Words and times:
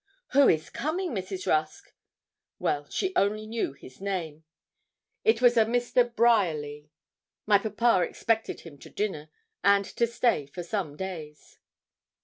'Who 0.29 0.49
is 0.49 0.71
coming, 0.71 1.11
Mrs. 1.11 1.45
Rusk?' 1.45 1.93
Well, 2.57 2.89
she 2.89 3.13
only 3.15 3.45
knew 3.45 3.73
his 3.73 4.01
name. 4.01 4.43
It 5.23 5.43
was 5.43 5.57
a 5.57 5.65
Mr. 5.65 6.15
Bryerly. 6.15 6.89
My 7.45 7.59
papa 7.59 8.01
expected 8.01 8.61
him 8.61 8.79
to 8.79 8.89
dinner, 8.89 9.29
and 9.63 9.85
to 9.85 10.07
stay 10.07 10.47
for 10.47 10.63
some 10.63 10.97
days. 10.97 11.59